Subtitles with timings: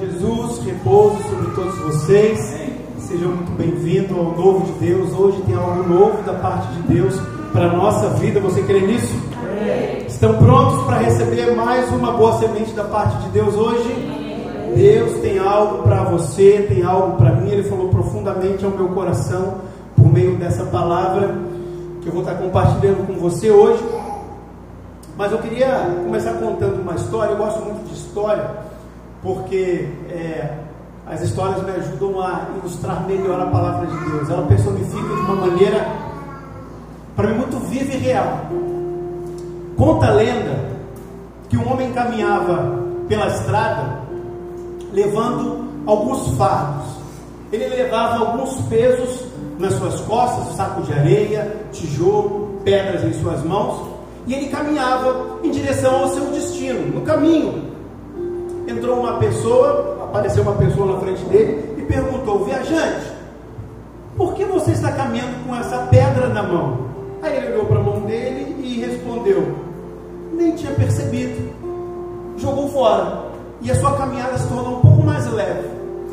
[0.00, 2.38] Jesus repouse sobre todos vocês.
[3.00, 5.12] Sejam muito bem-vindos ao novo de Deus.
[5.12, 7.20] Hoje tem algo novo da parte de Deus
[7.52, 8.40] para a nossa vida.
[8.40, 9.14] Você crê nisso?
[10.08, 13.94] Estão prontos para receber mais uma boa semente da parte de Deus hoje?
[14.74, 17.50] Deus tem algo para você, tem algo para mim.
[17.50, 19.58] Ele falou profundamente ao meu coração
[19.94, 21.34] por meio dessa palavra
[22.00, 23.84] que eu vou estar compartilhando com você hoje.
[25.14, 27.32] Mas eu queria começar contando uma história.
[27.32, 28.69] Eu gosto muito de história
[29.22, 30.54] porque é,
[31.06, 34.30] as histórias me ajudam a ilustrar melhor a palavra de Deus.
[34.30, 35.86] Ela personifica de uma maneira,
[37.16, 38.46] para mim, muito viva e real.
[39.76, 40.70] Conta a lenda
[41.48, 44.00] que um homem caminhava pela estrada
[44.92, 46.86] levando alguns fardos.
[47.52, 49.24] Ele levava alguns pesos
[49.58, 53.88] nas suas costas, saco de areia, tijolo, pedras em suas mãos,
[54.26, 56.94] e ele caminhava em direção ao seu destino.
[56.94, 57.69] No caminho,
[58.70, 63.12] entrou uma pessoa, apareceu uma pessoa na frente dele e perguntou: Viajante,
[64.16, 66.78] por que você está caminhando com essa pedra na mão?
[67.22, 69.54] Aí ele olhou para a mão dele e respondeu:
[70.32, 71.50] Nem tinha percebido.
[72.36, 73.30] Jogou fora.
[73.62, 75.68] E a sua caminhada se tornou um pouco mais leve.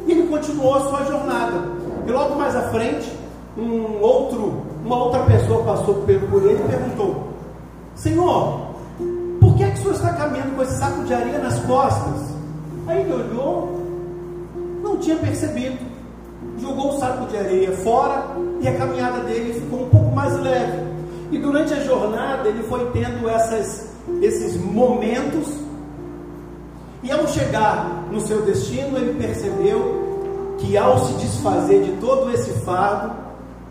[0.06, 1.64] E ele continuou a sua jornada.
[2.06, 3.10] E logo mais à frente,
[3.58, 7.28] um outro, uma outra pessoa passou por ele e perguntou:
[7.96, 8.68] Senhor,
[9.40, 12.27] por que, é que o senhor está caminhando com esse saco de areia nas costas?
[12.88, 13.82] Aí ele olhou,
[14.82, 15.78] não tinha percebido,
[16.60, 18.28] jogou o saco de areia fora
[18.62, 20.88] e a caminhada dele ficou um pouco mais leve.
[21.32, 23.90] E durante a jornada ele foi tendo essas,
[24.22, 25.68] esses momentos,
[27.04, 32.52] e ao chegar no seu destino, ele percebeu que ao se desfazer de todo esse
[32.66, 33.16] fardo,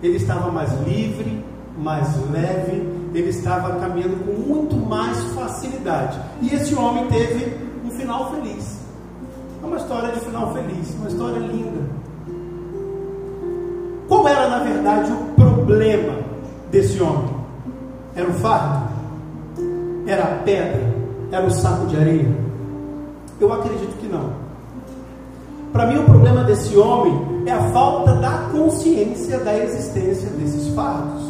[0.02, 1.44] ele estava mais livre,
[1.76, 6.18] mais leve, ele estava caminhando com muito mais facilidade.
[6.40, 8.75] E esse homem teve um final feliz.
[9.66, 11.80] É uma história de final feliz, uma história linda.
[14.06, 16.20] Qual era, na verdade, o problema
[16.70, 17.34] desse homem?
[18.14, 18.88] Era o fardo?
[20.06, 20.94] Era a pedra?
[21.32, 22.28] Era o saco de areia?
[23.40, 24.30] Eu acredito que não.
[25.72, 31.24] Para mim, o problema desse homem é a falta da consciência da existência desses fardos.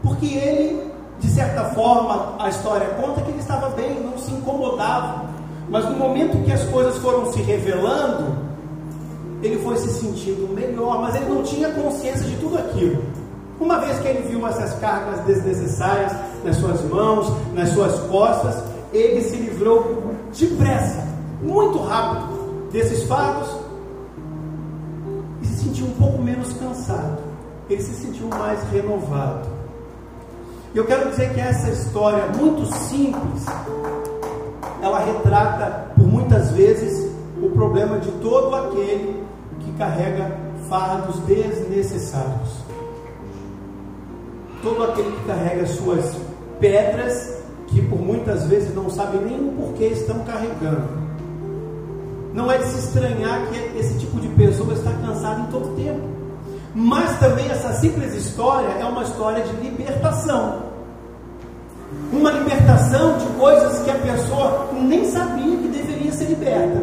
[0.00, 5.29] Porque ele, de certa forma, a história conta que ele estava bem, não se incomodava
[5.70, 8.36] mas no momento que as coisas foram se revelando,
[9.40, 13.02] ele foi se sentindo melhor, mas ele não tinha consciência de tudo aquilo.
[13.58, 16.12] Uma vez que ele viu essas cargas desnecessárias
[16.44, 21.06] nas suas mãos, nas suas costas, ele se livrou depressa,
[21.40, 23.48] muito rápido desses fardos
[25.42, 27.18] e se sentiu um pouco menos cansado.
[27.68, 29.48] Ele se sentiu mais renovado.
[30.74, 33.44] Eu quero dizer que essa história muito simples
[34.82, 37.10] ela retrata por muitas vezes
[37.42, 39.22] o problema de todo aquele
[39.60, 40.36] que carrega
[40.68, 42.60] fardos desnecessários.
[44.62, 46.16] Todo aquele que carrega suas
[46.58, 51.00] pedras que por muitas vezes não sabe nem o porquê estão carregando.
[52.34, 56.00] Não é de se estranhar que esse tipo de pessoa está cansado em todo tempo.
[56.74, 60.69] Mas também essa simples história é uma história de libertação
[62.12, 66.80] uma libertação de coisas que a pessoa nem sabia que deveria ser liberta.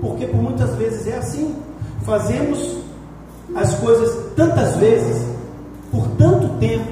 [0.00, 1.54] Porque por muitas vezes é assim.
[2.04, 2.78] Fazemos
[3.54, 5.24] as coisas tantas vezes,
[5.90, 6.90] por tanto tempo,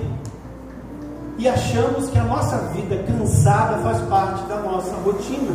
[1.39, 5.51] e achamos que a nossa vida cansada faz parte da nossa rotina.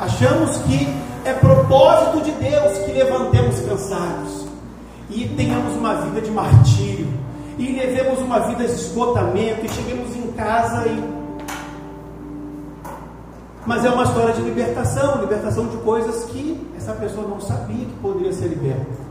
[0.00, 0.88] Achamos que
[1.24, 4.46] é propósito de Deus que levantemos cansados
[5.10, 7.06] e tenhamos uma vida de martírio
[7.58, 11.24] e levemos uma vida de esgotamento e cheguemos em casa e.
[13.66, 17.94] Mas é uma história de libertação libertação de coisas que essa pessoa não sabia que
[18.02, 19.04] poderia ser liberta.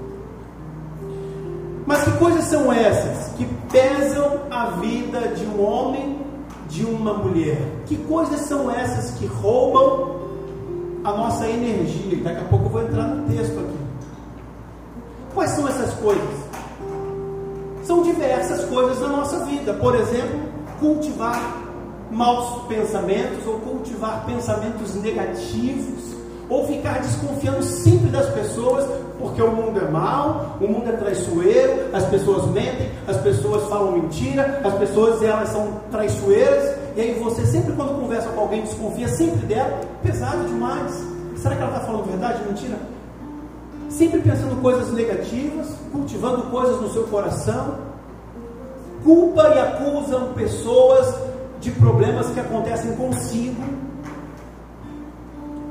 [1.86, 6.20] Mas que coisas são essas que pesam a vida de um homem,
[6.70, 7.60] de uma mulher?
[7.86, 10.22] Que coisas são essas que roubam
[11.04, 12.24] a nossa energia?
[12.24, 13.78] Daqui a pouco eu vou entrar no texto aqui.
[15.34, 16.44] Quais são essas coisas?
[17.84, 19.74] São diversas coisas na nossa vida.
[19.74, 20.53] Por exemplo,
[20.84, 21.64] cultivar
[22.12, 26.14] maus pensamentos ou cultivar pensamentos negativos
[26.50, 28.86] ou ficar desconfiando sempre das pessoas,
[29.18, 33.94] porque o mundo é mau, o mundo é traiçoeiro, as pessoas mentem, as pessoas falam
[33.94, 39.08] mentira, as pessoas elas são traiçoeiras, e aí você sempre quando conversa com alguém desconfia
[39.08, 40.92] sempre dela, pesado demais.
[41.38, 42.78] Será que ela está falando verdade, mentira?
[43.94, 47.76] sempre pensando coisas negativas, cultivando coisas no seu coração,
[49.04, 51.14] culpa e acusam pessoas
[51.60, 53.64] de problemas que acontecem consigo,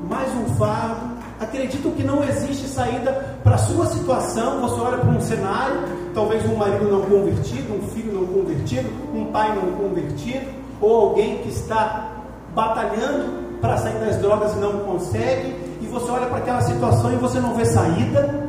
[0.09, 4.61] mais um fardo acreditam que não existe saída para a sua situação.
[4.61, 5.81] Você olha para um cenário,
[6.13, 10.45] talvez um marido não convertido, um filho não convertido, um pai não convertido,
[10.81, 12.11] ou alguém que está
[12.55, 17.15] batalhando para sair das drogas e não consegue, e você olha para aquela situação e
[17.15, 18.43] você não vê saída.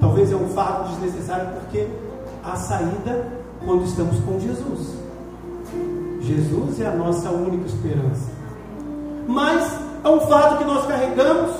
[0.00, 1.86] Talvez é um fardo desnecessário, porque
[2.44, 4.94] a saída quando estamos com Jesus.
[6.20, 8.30] Jesus é a nossa única esperança.
[9.26, 11.52] Mas é um fardo que nós carregamos.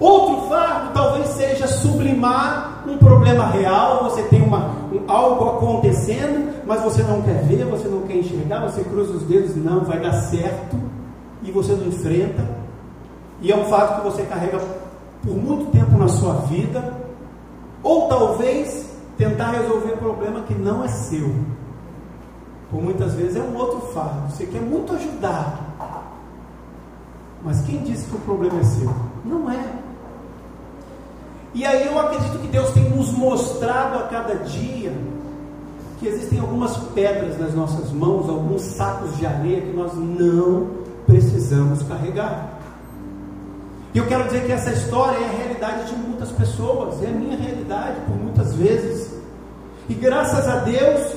[0.00, 4.04] Outro fardo talvez seja sublimar um problema real.
[4.04, 8.60] Você tem uma, um, algo acontecendo, mas você não quer ver, você não quer enxergar,
[8.60, 10.76] você cruza os dedos, não, vai dar certo,
[11.42, 12.48] e você não enfrenta.
[13.40, 14.60] E é um fardo que você carrega
[15.24, 16.96] por muito tempo na sua vida.
[17.82, 18.88] Ou talvez
[19.18, 21.34] tentar resolver problema que não é seu.
[22.70, 24.30] Por muitas vezes é um outro fardo.
[24.30, 26.14] Você quer muito ajudar.
[27.42, 28.94] Mas quem disse que o problema é seu?
[29.24, 29.72] Não é.
[31.54, 34.92] E aí eu acredito que Deus tem nos mostrado a cada dia
[35.98, 40.68] que existem algumas pedras nas nossas mãos, alguns sacos de areia que nós não
[41.06, 42.57] precisamos carregar.
[43.94, 47.10] E eu quero dizer que essa história é a realidade de muitas pessoas, é a
[47.10, 49.14] minha realidade por muitas vezes.
[49.88, 51.12] E graças a Deus,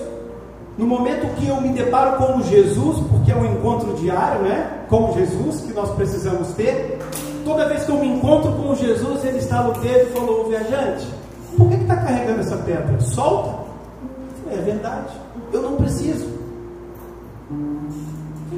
[0.77, 4.85] no momento que eu me deparo com Jesus, porque é um encontro diário, né?
[4.87, 6.97] Com Jesus que nós precisamos ter.
[7.43, 11.07] Toda vez que eu me encontro com Jesus, ele está no dedo e falou: Viajante,
[11.57, 12.99] por que está carregando essa pedra?
[13.01, 13.59] Solta.
[14.49, 15.13] É verdade,
[15.51, 16.27] eu não preciso.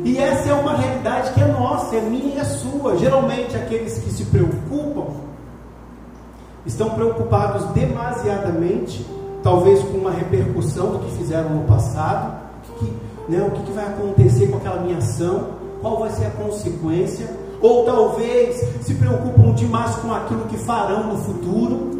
[0.03, 2.97] E essa é uma realidade que é nossa, é minha e é sua.
[2.97, 5.13] Geralmente, aqueles que se preocupam
[6.65, 9.05] estão preocupados demasiadamente
[9.43, 12.41] talvez com uma repercussão do que fizeram no passado,
[12.79, 12.93] que,
[13.29, 15.49] né, o que vai acontecer com aquela minha ação,
[15.81, 17.29] qual vai ser a consequência,
[17.61, 21.91] ou talvez se preocupam demais com aquilo que farão no futuro.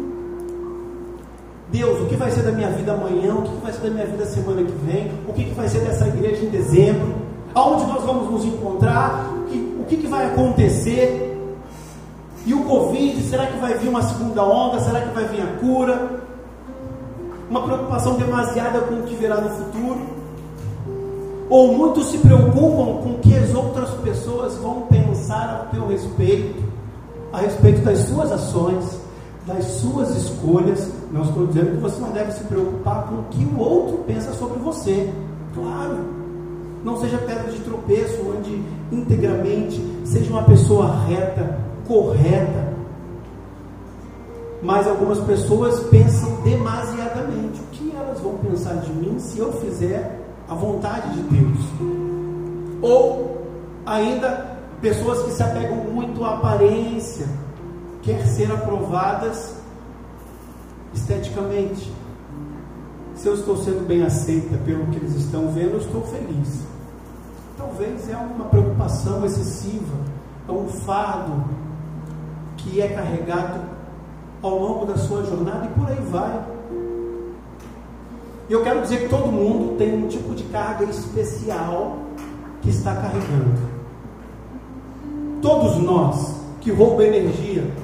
[1.70, 3.34] Deus, o que vai ser da minha vida amanhã?
[3.34, 5.12] O que vai ser da minha vida semana que vem?
[5.28, 7.23] O que vai ser dessa igreja em dezembro?
[7.54, 9.26] Aonde nós vamos nos encontrar?
[9.80, 11.30] O que, que vai acontecer?
[12.46, 14.80] E o Covid, será que vai vir uma segunda onda?
[14.80, 16.24] Será que vai vir a cura?
[17.48, 20.00] uma preocupação demasiada com o que virá no futuro,
[21.48, 26.64] ou muitos se preocupam com o que as outras pessoas vão pensar a teu respeito,
[27.32, 28.98] a respeito das suas ações,
[29.46, 30.90] das suas escolhas.
[31.12, 34.32] Não estou dizendo que você não deve se preocupar com o que o outro pensa
[34.32, 35.12] sobre você,
[35.54, 36.23] claro.
[36.84, 41.58] Não seja pedra de tropeço, ande integramente, seja uma pessoa reta,
[41.88, 42.74] correta,
[44.62, 47.60] mas algumas pessoas pensam demasiadamente.
[47.60, 51.58] O que elas vão pensar de mim se eu fizer a vontade de Deus?
[52.82, 53.46] Ou
[53.86, 57.26] ainda pessoas que se apegam muito à aparência,
[58.02, 59.54] quer ser aprovadas
[60.92, 61.90] esteticamente.
[63.14, 66.73] Se eu estou sendo bem aceita pelo que eles estão vendo, eu estou feliz.
[67.56, 69.96] Talvez é uma preocupação excessiva,
[70.48, 71.44] é um fardo
[72.56, 73.60] que é carregado
[74.42, 76.44] ao longo da sua jornada e por aí vai.
[78.48, 81.98] E eu quero dizer que todo mundo tem um tipo de carga especial
[82.60, 83.74] que está carregando.
[85.40, 87.83] Todos nós que roubam energia.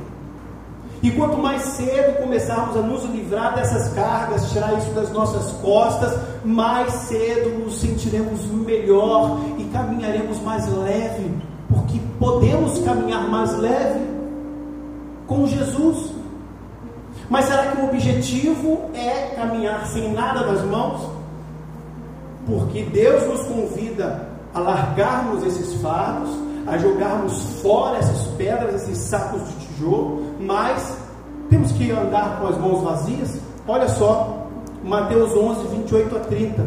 [1.03, 6.15] E quanto mais cedo começarmos a nos livrar dessas cargas, tirar isso das nossas costas,
[6.45, 11.31] mais cedo nos sentiremos melhor e caminharemos mais leve,
[11.73, 14.01] porque podemos caminhar mais leve
[15.27, 16.13] com Jesus.
[17.31, 21.09] Mas será que o objetivo é caminhar sem nada nas mãos?
[22.45, 26.31] Porque Deus nos convida a largarmos esses fardos,
[26.67, 31.00] a jogarmos fora essas pedras, esses sacos de tijolo, mas
[31.85, 33.39] que andar com as mãos vazias?
[33.67, 34.47] Olha só,
[34.85, 36.67] Mateus 11, 28 a 30.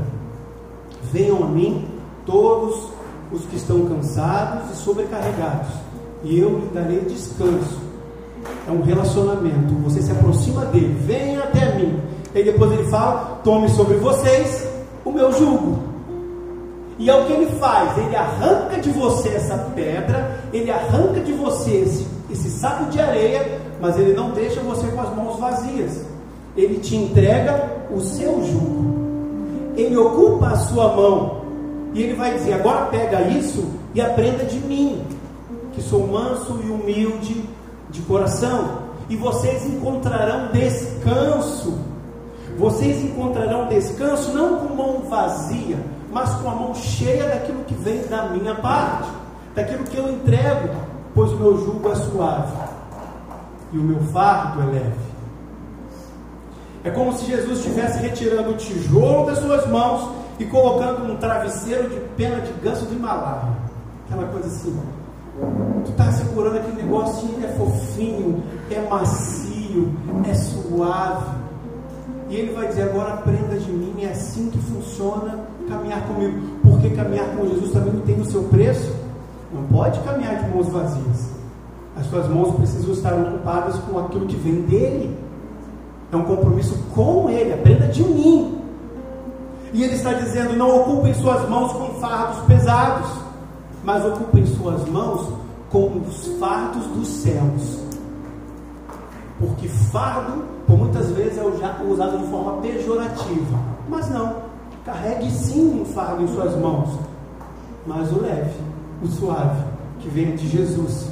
[1.12, 1.88] Venham a mim
[2.26, 2.90] todos
[3.32, 5.70] os que estão cansados e sobrecarregados,
[6.24, 7.84] e eu lhe darei descanso
[8.68, 9.74] é um relacionamento.
[9.84, 12.00] Você se aproxima dele, venha até mim.
[12.34, 14.68] E depois ele fala: tome sobre vocês
[15.06, 15.80] o meu jugo.
[17.00, 21.32] E é o que ele faz: ele arranca de você essa pedra, ele arranca de
[21.34, 26.02] você esse, esse saco de areia, mas ele não deixa você com as mãos vazias.
[26.58, 28.94] Ele te entrega o seu jugo.
[29.76, 31.44] Ele ocupa a sua mão.
[31.94, 35.04] E ele vai dizer: agora pega isso e aprenda de mim,
[35.74, 37.44] que sou manso e humilde
[37.90, 41.78] de coração, e vocês encontrarão descanso.
[42.58, 45.78] Vocês encontrarão descanso não com mão vazia,
[46.12, 49.10] mas com a mão cheia daquilo que vem da minha parte,
[49.56, 50.70] daquilo que eu entrego,
[51.14, 52.58] pois o meu jugo é suave
[53.72, 55.14] e o meu fardo é leve.
[56.84, 61.90] É como se Jesus estivesse retirando o tijolo das suas mãos e colocando um travesseiro
[61.90, 63.54] de pena de ganso do Himalaia.
[64.06, 64.78] Aquela coisa assim.
[65.86, 69.94] Tu está segurando aquele negócio e é fofinho, é macio,
[70.30, 71.44] é suave.
[72.30, 75.40] E ele vai dizer: agora aprenda de mim, é assim que funciona
[75.70, 76.40] caminhar comigo.
[76.62, 78.94] Porque caminhar com Jesus também não tem o seu preço.
[79.54, 81.32] Não pode caminhar de mãos vazias.
[81.96, 85.18] As suas mãos precisam estar ocupadas com aquilo que vem dele.
[86.12, 87.54] É um compromisso com Ele.
[87.54, 88.58] Aprenda de mim.
[89.74, 93.10] E Ele está dizendo: não ocupem suas mãos com fardos pesados,
[93.84, 95.34] mas ocupem suas mãos
[95.72, 97.80] com os fardos dos céus.
[99.40, 103.60] Porque fardo, por muitas vezes, é usado de forma pejorativa.
[103.90, 104.36] Mas não.
[104.86, 107.00] Carregue sim um fardo em suas mãos.
[107.86, 108.54] Mas o leve,
[109.02, 109.64] o suave,
[110.00, 111.08] que vem de Jesus.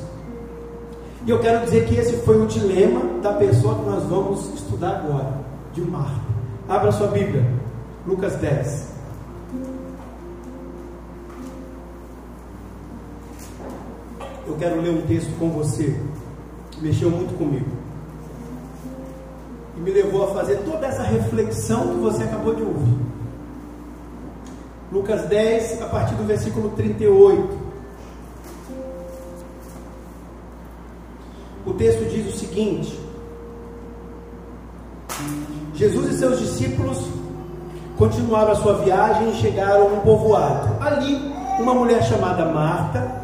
[1.26, 4.98] E eu quero dizer que esse foi o dilema da pessoa que nós vamos estudar
[4.98, 5.34] agora,
[5.74, 6.22] de Marta.
[6.68, 7.46] Abra sua Bíblia,
[8.08, 8.92] Lucas 10.
[14.48, 15.96] Eu quero ler um texto com você
[16.72, 17.70] que mexeu muito comigo.
[19.78, 22.98] E me levou a fazer toda essa reflexão que você acabou de ouvir.
[24.92, 27.61] Lucas 10, a partir do versículo 38.
[31.82, 33.00] Texto diz o seguinte:
[35.74, 37.00] Jesus e seus discípulos
[37.98, 40.78] continuaram a sua viagem e chegaram a um povoado.
[40.80, 43.20] Ali, uma mulher chamada Marta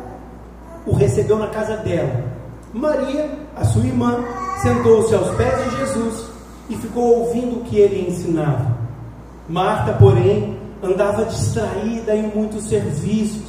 [0.88, 2.24] o recebeu na casa dela.
[2.74, 4.24] Maria, a sua irmã,
[4.62, 6.26] sentou-se aos pés de Jesus
[6.70, 8.76] e ficou ouvindo o que ele ensinava.
[9.48, 13.47] Marta, porém, andava distraída em muitos serviços.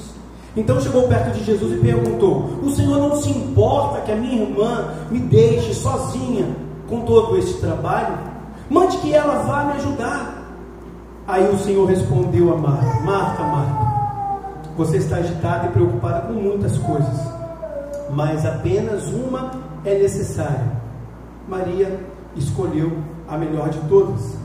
[0.56, 4.42] Então chegou perto de Jesus e perguntou: O Senhor não se importa que a minha
[4.42, 6.46] irmã me deixe sozinha
[6.88, 8.18] com todo esse trabalho?
[8.70, 10.38] Mande que ela vá me ajudar.
[11.26, 13.88] Aí o Senhor respondeu a Marta: Marta, Marta,
[14.76, 17.18] você está agitada e preocupada com muitas coisas,
[18.10, 19.50] mas apenas uma
[19.84, 20.78] é necessária.
[21.46, 22.00] Maria
[22.36, 22.92] escolheu
[23.28, 24.36] a melhor de todas,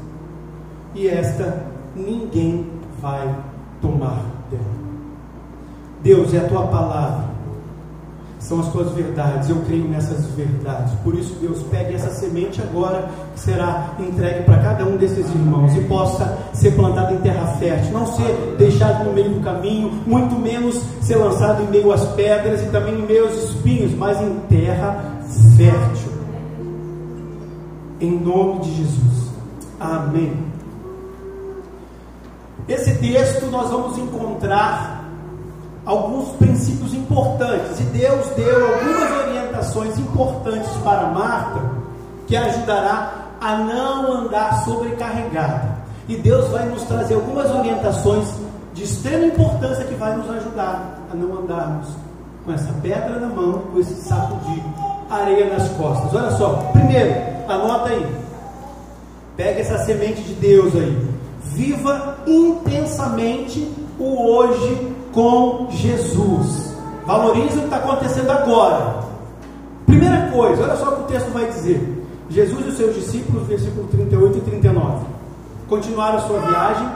[0.94, 2.70] e esta ninguém
[3.02, 3.34] vai
[3.82, 4.83] tomar dela.
[6.04, 7.34] Deus, é a tua palavra,
[8.38, 10.94] são as tuas verdades, eu creio nessas verdades.
[11.02, 15.74] Por isso, Deus, pegue essa semente agora, que será entregue para cada um desses irmãos,
[15.76, 20.36] e possa ser plantado em terra fértil, não ser deixado no meio do caminho, muito
[20.36, 24.40] menos ser lançado em meio às pedras e também em meio aos espinhos, mas em
[24.50, 25.22] terra
[25.56, 26.12] fértil.
[28.02, 29.32] Em nome de Jesus.
[29.80, 30.34] Amém.
[32.68, 34.93] Esse texto nós vamos encontrar
[35.86, 37.80] alguns princípios importantes.
[37.80, 41.62] E Deus deu algumas orientações importantes para Marta
[42.28, 45.84] que ajudará a não andar sobrecarregada.
[46.08, 48.28] E Deus vai nos trazer algumas orientações
[48.74, 51.90] de extrema importância que vai nos ajudar a não andarmos
[52.46, 54.64] com essa pedra na mão, com esse saco de
[55.10, 56.14] areia nas costas.
[56.14, 57.14] Olha só, primeiro,
[57.48, 58.06] anota aí.
[59.38, 61.10] Pega essa semente de Deus aí.
[61.54, 66.76] Viva intensamente o hoje com Jesus.
[67.06, 69.04] Valorize o que está acontecendo agora.
[69.86, 72.06] Primeira coisa, olha só o que o texto vai dizer.
[72.30, 75.06] Jesus e os seus discípulos, versículo 38 e 39,
[75.68, 76.88] continuaram a sua viagem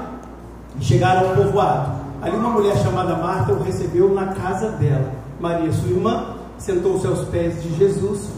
[0.80, 1.92] e chegaram ao povoado.
[2.22, 5.12] Ali uma mulher chamada Marta o recebeu na casa dela.
[5.40, 8.30] Maria, sua irmã, sentou-se aos pés de Jesus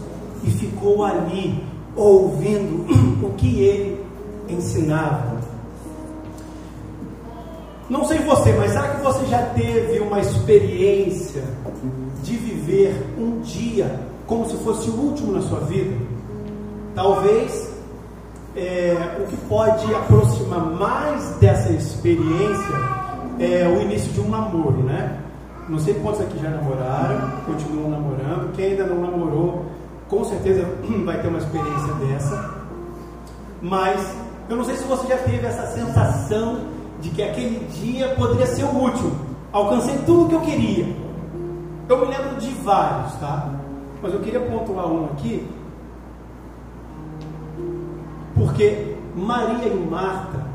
[0.44, 1.64] e ficou ali
[1.96, 2.86] ouvindo
[3.24, 4.04] o que ele
[4.48, 5.29] ensinava.
[7.90, 11.42] Não sei você, mas será que você já teve uma experiência
[12.22, 15.96] de viver um dia como se fosse o último na sua vida?
[16.94, 17.68] Talvez
[18.54, 22.76] é, o que pode aproximar mais dessa experiência
[23.40, 25.18] é o início de um namoro, né?
[25.68, 28.52] Não sei quantos aqui já namoraram, continuam namorando.
[28.54, 29.66] Quem ainda não namorou,
[30.08, 30.64] com certeza
[31.04, 32.54] vai ter uma experiência dessa.
[33.60, 34.14] Mas
[34.48, 38.64] eu não sei se você já teve essa sensação de que aquele dia poderia ser
[38.64, 39.12] o último.
[39.52, 40.96] Alcancei tudo o que eu queria.
[41.88, 43.48] Eu me lembro de vários, tá?
[44.02, 45.46] Mas eu queria pontuar um aqui.
[48.34, 50.46] Porque Maria e Marta,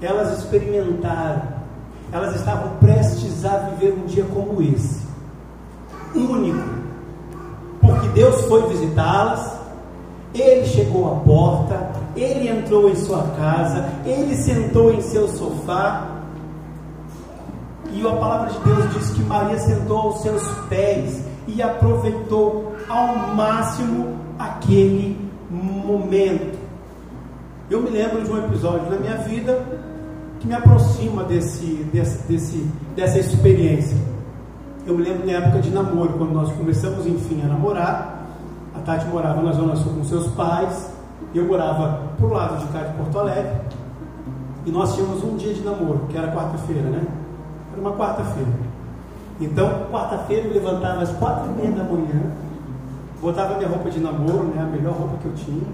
[0.00, 1.42] elas experimentaram,
[2.10, 5.06] elas estavam prestes a viver um dia como esse
[6.14, 6.82] único.
[7.80, 9.51] Porque Deus foi visitá-las,
[10.34, 16.08] ele chegou à porta, ele entrou em sua casa, ele sentou em seu sofá.
[17.92, 23.34] E a palavra de Deus diz que Maria sentou aos seus pés e aproveitou ao
[23.34, 26.58] máximo aquele momento.
[27.70, 29.62] Eu me lembro de um episódio na minha vida
[30.40, 33.96] que me aproxima desse, desse, desse, dessa experiência.
[34.86, 38.11] Eu me lembro na época de namoro, quando nós começamos, enfim, a namorar.
[38.84, 40.92] Tati morava na Zona Sul com seus pais,
[41.34, 43.52] eu morava pro lado de cá de Porto Alegre.
[44.66, 47.04] E nós tínhamos um dia de namoro, que era quarta-feira, né?
[47.72, 48.50] Era uma quarta-feira.
[49.40, 52.22] Então, quarta-feira eu levantava às quatro e meia da manhã,
[53.20, 54.62] botava minha roupa de namoro, né?
[54.62, 55.66] A melhor roupa que eu tinha.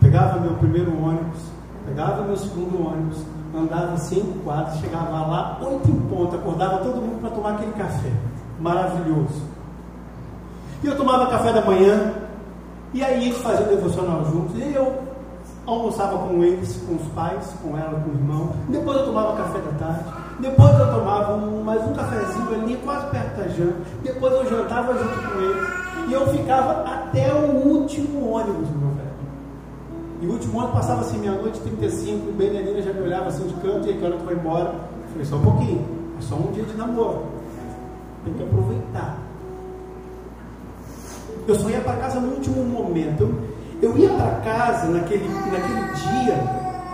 [0.00, 1.40] Pegava meu primeiro ônibus,
[1.86, 7.20] pegava meu segundo ônibus, andava cinco quadros, chegava lá oito em ponto, acordava todo mundo
[7.20, 8.12] para tomar aquele café.
[8.60, 9.47] Maravilhoso.
[10.82, 12.12] E eu tomava café da manhã,
[12.94, 15.08] e aí eles faziam devocional juntos, e eu
[15.66, 18.52] almoçava com eles, com os pais, com ela, com o irmão.
[18.68, 20.04] Depois eu tomava café da tarde.
[20.40, 23.76] Depois eu tomava um, mais um cafezinho ali, quase perto da janta.
[24.02, 25.68] Depois eu jantava junto com eles.
[26.08, 29.08] E eu ficava até o último ônibus, meu velho.
[30.22, 33.54] E o último ônibus passava assim, meia-noite 35, bem Benelina já me olhava assim de
[33.54, 34.68] canto, e aí que hora tu vai embora?
[34.68, 35.84] Eu falei, só um pouquinho,
[36.18, 37.24] é só um dia de namoro.
[38.24, 39.27] Tem que aproveitar.
[41.48, 43.34] Eu só ia para casa no último momento.
[43.80, 46.36] Eu, ia para casa naquele, naquele dia,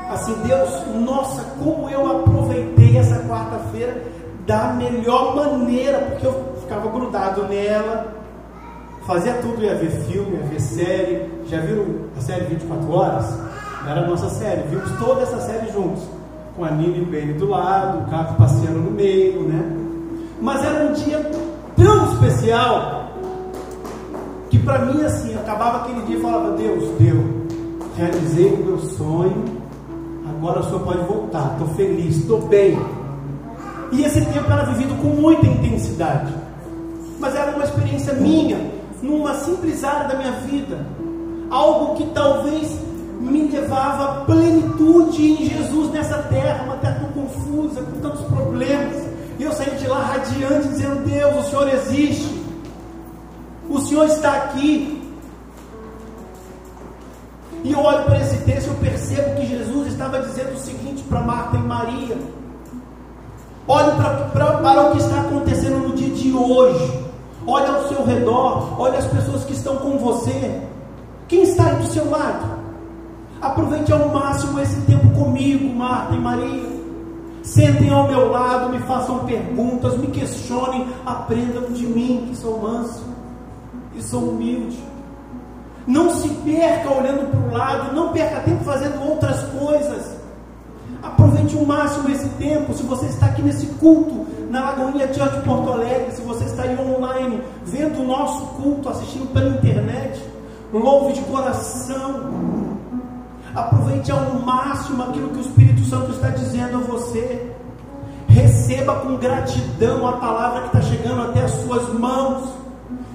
[0.08, 0.70] assim, Deus,
[1.04, 4.00] nossa, como eu aproveitei essa quarta-feira
[4.46, 8.14] da melhor maneira, porque eu ficava grudado nela,
[9.04, 11.28] fazia tudo, ia ver filme, ia ver série.
[11.48, 13.36] Já viram a série 24 Horas?
[13.88, 16.04] Era a nossa série, vimos toda essa série juntos,
[16.54, 19.76] com a Nina e Benny do lado, o Caco passeando no meio, né?
[20.40, 21.18] Mas era um dia
[21.76, 23.03] tão especial
[24.64, 27.46] para mim assim, acabava aquele dia e falava, Deus, deu,
[27.96, 29.44] realizei o meu sonho,
[30.28, 32.78] agora o Senhor pode voltar, estou feliz, estou bem.
[33.92, 36.32] E esse tempo era vivido com muita intensidade.
[37.20, 38.58] Mas era uma experiência minha,
[39.00, 40.84] numa simples área da minha vida.
[41.50, 42.76] Algo que talvez
[43.20, 48.96] me levava à plenitude em Jesus nessa terra, uma terra tão confusa, com tantos problemas.
[49.38, 52.33] E eu saí de lá radiante, dizendo: Deus, o Senhor existe.
[53.74, 55.02] O Senhor está aqui.
[57.64, 61.02] E eu olho para esse texto e eu percebo que Jesus estava dizendo o seguinte
[61.08, 62.16] para Marta e Maria:
[63.66, 67.04] olhe para, para, para o que está acontecendo no dia de hoje.
[67.44, 70.62] Olhe ao seu redor, olhe as pessoas que estão com você.
[71.26, 72.46] Quem está aí do seu lado?
[73.42, 76.74] Aproveite ao máximo esse tempo comigo, Marta e Maria.
[77.42, 83.13] Sentem ao meu lado, me façam perguntas, me questionem, aprendam de mim, que sou manso
[83.96, 84.78] e sou humilde.
[85.86, 90.16] Não se perca olhando para o lado, não perca tempo fazendo outras coisas.
[91.02, 92.72] Aproveite o máximo esse tempo.
[92.72, 96.78] Se você está aqui nesse culto, na Lagoinha de Porto Alegre, se você está aí
[96.78, 100.22] online, vendo o nosso culto, assistindo pela internet,
[100.72, 102.32] louve de coração.
[103.54, 107.50] Aproveite ao máximo aquilo que o Espírito Santo está dizendo a você.
[108.26, 112.63] Receba com gratidão a palavra que está chegando até as suas mãos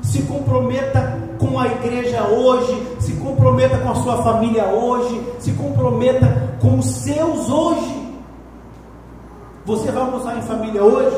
[0.09, 6.57] se comprometa com a igreja hoje, se comprometa com a sua família hoje, se comprometa
[6.59, 8.09] com os seus hoje.
[9.65, 11.15] Você vai almoçar em família hoje?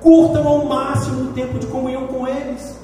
[0.00, 2.74] Curtam ao máximo o tempo de comunhão com eles.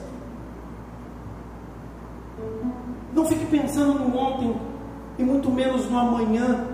[3.15, 4.55] Não fique pensando no ontem
[5.19, 6.67] e muito menos no amanhã,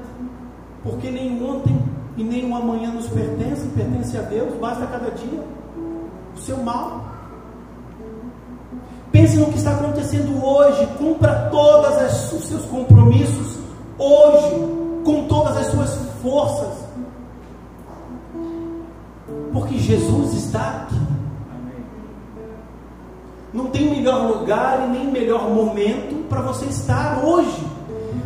[0.82, 1.80] porque nem ontem
[2.16, 5.40] e nem o amanhã nos pertence, pertence a Deus, basta cada dia
[6.34, 7.11] o seu mal.
[9.32, 10.86] Pense no que está acontecendo hoje.
[10.98, 13.56] Cumpra todos os seus compromissos
[13.98, 14.50] hoje,
[15.04, 16.74] com todas as suas forças.
[19.50, 21.00] Porque Jesus está aqui.
[23.54, 27.66] Não tem melhor lugar e nem melhor momento para você estar hoje.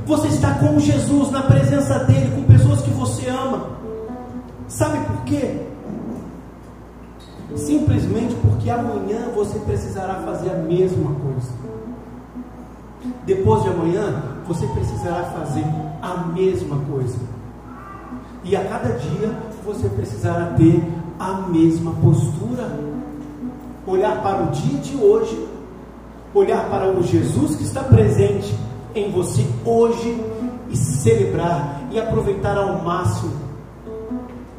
[0.07, 3.69] Você está com Jesus, na presença dEle, com pessoas que você ama.
[4.67, 5.67] Sabe por quê?
[7.55, 11.51] simplesmente porque amanhã você precisará fazer a mesma coisa.
[13.25, 15.65] Depois de amanhã, você precisará fazer
[16.03, 17.19] a mesma coisa.
[18.43, 19.33] E a cada dia,
[19.65, 20.83] você precisará ter
[21.19, 22.79] a mesma postura.
[23.87, 25.49] Olhar para o dia de hoje,
[26.35, 28.55] olhar para o Jesus que está presente
[28.95, 30.21] em você hoje
[30.71, 33.46] e celebrar e aproveitar ao máximo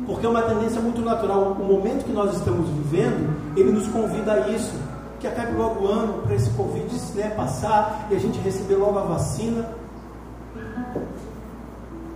[0.07, 1.55] porque é uma tendência muito natural.
[1.59, 4.73] O momento que nós estamos vivendo, ele nos convida a isso.
[5.19, 8.97] Que acabe logo o ano para esse Covid né, passar e a gente receber logo
[8.97, 9.69] a vacina.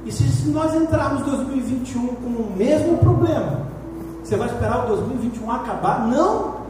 [0.05, 3.67] E se, nós entrarmos 2021 com o mesmo problema,
[4.23, 6.07] você vai esperar o 2021 acabar?
[6.07, 6.61] Não!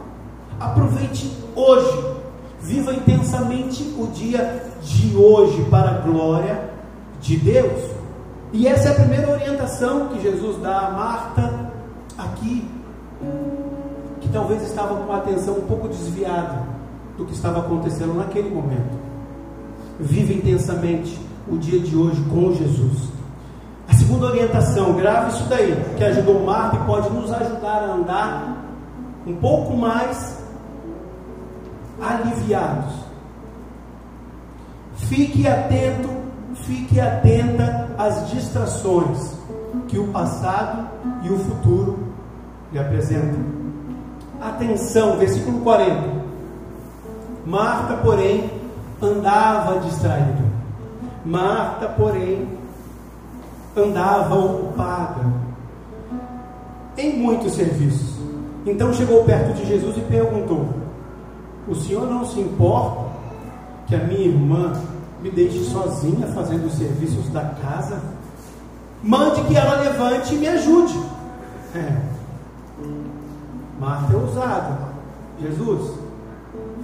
[0.60, 2.12] Aproveite hoje
[2.62, 6.70] Viva intensamente o dia de hoje para a glória
[7.20, 7.91] de Deus.
[8.52, 11.72] E essa é a primeira orientação que Jesus dá a Marta
[12.18, 12.68] aqui,
[14.20, 16.62] que talvez estava com a atenção um pouco desviada
[17.16, 19.00] do que estava acontecendo naquele momento.
[19.98, 21.18] Viva intensamente
[21.50, 23.08] o dia de hoje com Jesus.
[23.88, 28.64] A segunda orientação, grave isso daí, que ajudou Marta e pode nos ajudar a andar
[29.26, 30.42] um pouco mais
[32.00, 32.92] aliviados.
[34.96, 36.08] Fique atento,
[36.54, 39.34] fique atenta às distrações
[39.88, 40.88] que o passado
[41.22, 41.98] e o futuro
[42.72, 43.40] lhe apresentam.
[44.40, 46.22] Atenção, versículo 40.
[47.46, 48.50] Marta, porém,
[49.00, 50.42] andava distraída.
[51.24, 52.48] Marta, porém,
[53.76, 55.24] andava ocupada
[56.98, 58.20] em muitos serviços.
[58.66, 60.68] Então chegou perto de Jesus e perguntou:
[61.68, 63.12] O senhor não se importa
[63.86, 64.72] que a minha irmã
[65.22, 68.02] me deixe sozinha fazendo os serviços da casa?
[69.02, 71.00] Mande que ela levante e me ajude.
[71.74, 72.02] É.
[73.78, 74.78] Marta é ousada.
[75.40, 75.92] Jesus,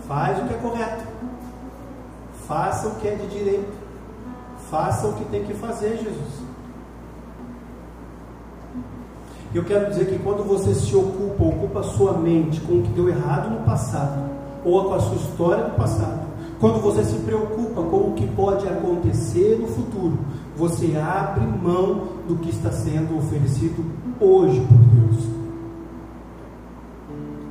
[0.07, 1.05] faz o que é correto.
[2.47, 3.73] Faça o que é de direito.
[4.71, 6.49] Faça o que tem que fazer, Jesus.
[9.55, 12.91] Eu quero dizer que quando você se ocupa, ocupa a sua mente com o que
[12.91, 14.31] deu errado no passado,
[14.65, 16.18] ou com a sua história do passado,
[16.61, 20.19] quando você se preocupa com o que pode acontecer no futuro,
[20.57, 23.85] você abre mão do que está sendo oferecido
[24.21, 25.25] hoje por Deus.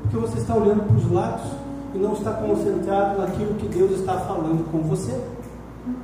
[0.01, 1.45] Porque você está olhando para os lados
[1.95, 5.17] e não está concentrado naquilo que Deus está falando com você.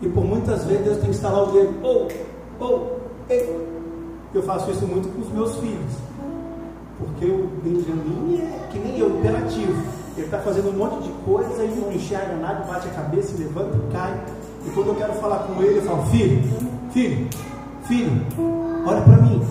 [0.01, 2.07] E por muitas vezes Deus tem que lá o dedo, ou,
[2.59, 3.67] oh, ou, oh, ei,
[4.33, 5.91] eu faço isso muito com os meus filhos.
[6.97, 10.02] Porque o Benjamin é que nem eu, imperativo.
[10.15, 13.77] Ele está fazendo um monte de coisa e não enxerga nada, bate a cabeça, levanta
[13.77, 14.19] e cai.
[14.65, 16.43] E quando eu quero falar com ele, eu falo: Filho,
[16.91, 17.27] filho,
[17.85, 18.25] filho,
[18.85, 19.41] olha para mim.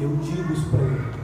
[0.00, 1.16] Eu digo isso para ele.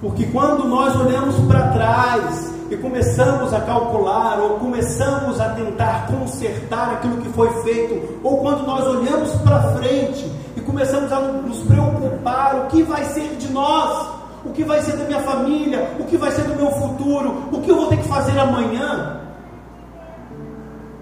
[0.00, 6.94] Porque quando nós olhamos para trás e começamos a calcular ou começamos a tentar consertar
[6.94, 12.56] aquilo que foi feito, ou quando nós olhamos para frente e começamos a nos preocupar
[12.56, 14.11] o que vai ser de nós,
[14.52, 17.62] o que vai ser da minha família, o que vai ser do meu futuro, o
[17.62, 19.18] que eu vou ter que fazer amanhã.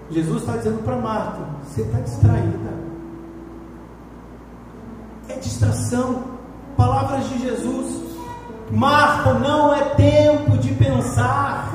[0.09, 2.71] Jesus está dizendo para Marta: você está distraída.
[5.27, 6.23] É distração.
[6.77, 8.15] Palavras de Jesus.
[8.71, 11.73] Marta, não é tempo de pensar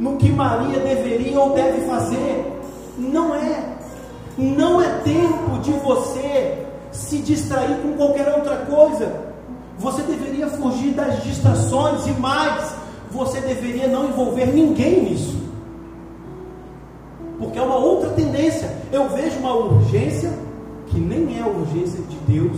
[0.00, 2.60] no que Maria deveria ou deve fazer.
[2.98, 3.76] Não é.
[4.36, 9.33] Não é tempo de você se distrair com qualquer outra coisa.
[9.78, 12.74] Você deveria fugir das distrações e mais,
[13.10, 15.36] você deveria não envolver ninguém nisso.
[17.38, 18.72] Porque é uma outra tendência.
[18.92, 20.32] Eu vejo uma urgência
[20.86, 22.56] que nem é a urgência de Deus.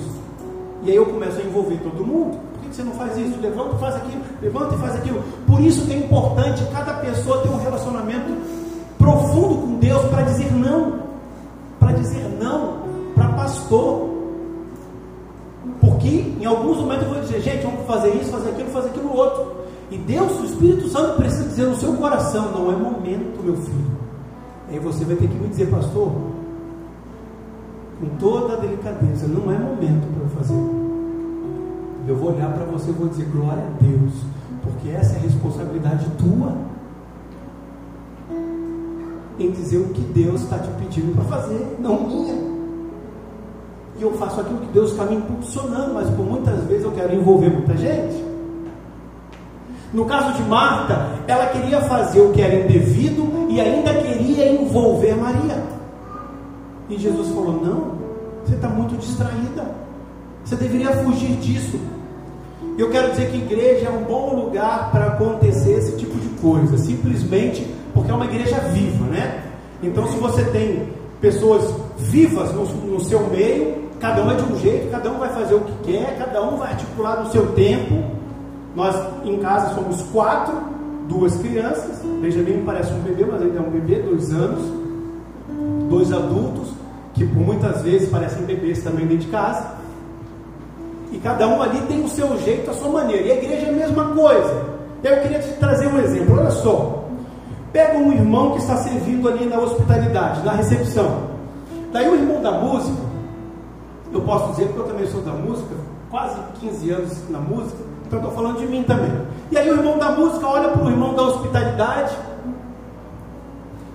[0.83, 3.41] E aí eu começo a envolver todo mundo que você não faz isso?
[3.41, 5.23] Levanta e faz aquilo, levanta e faz aquilo.
[5.47, 8.37] Por isso que é importante cada pessoa ter um relacionamento
[8.99, 11.01] profundo com Deus para dizer não.
[11.79, 14.16] Para dizer não para pastor.
[16.07, 19.17] Porque em alguns momentos eu vou dizer, gente, vamos fazer isso, fazer aquilo, fazer aquilo
[19.17, 19.57] outro.
[19.91, 23.97] E Deus, o Espírito Santo, precisa dizer no seu coração: não é momento, meu filho.
[24.69, 26.13] Aí você vai ter que me dizer, pastor,
[28.01, 30.87] com toda a delicadeza, não é momento para eu fazer
[32.09, 34.13] eu vou olhar para você e vou dizer glória a Deus,
[34.63, 36.57] porque essa é a responsabilidade tua
[39.39, 42.46] em dizer o que Deus está te pedindo para fazer, não minha.
[43.99, 47.15] E eu faço aquilo que Deus está me impulsionando, mas por muitas vezes eu quero
[47.15, 48.25] envolver muita gente.
[49.93, 55.15] No caso de Marta, ela queria fazer o que era indevido e ainda queria envolver
[55.15, 55.63] Maria.
[56.91, 57.93] E Jesus falou: Não,
[58.45, 59.75] você está muito distraída.
[60.45, 61.79] Você deveria fugir disso.
[62.79, 66.77] Eu quero dizer que igreja é um bom lugar para acontecer esse tipo de coisa,
[66.77, 69.43] simplesmente porque é uma igreja viva, né?
[69.83, 70.89] Então, se você tem
[71.21, 75.29] pessoas vivas no, no seu meio, cada um é de um jeito, cada um vai
[75.31, 78.03] fazer o que quer, cada um vai articular no seu tempo.
[78.75, 80.55] Nós em casa somos quatro,
[81.09, 82.03] duas crianças.
[82.21, 84.63] Benjamin parece um bebê, mas ainda é um bebê, dois anos.
[85.89, 86.69] Dois adultos,
[87.15, 89.77] que por muitas vezes parecem bebês também dentro de casa.
[91.13, 93.23] E cada um ali tem o seu jeito, a sua maneira.
[93.23, 94.67] E a igreja é a mesma coisa.
[95.03, 96.39] Eu queria te trazer um exemplo.
[96.39, 97.05] Olha só.
[97.73, 101.29] Pega um irmão que está servindo ali na hospitalidade, na recepção.
[101.93, 102.97] Daí o irmão da música,
[104.13, 105.75] eu posso dizer porque eu também sou da música,
[106.11, 109.13] quase 15 anos na música, então estou falando de mim também.
[109.51, 112.17] E aí o irmão da música olha para o irmão da hospitalidade,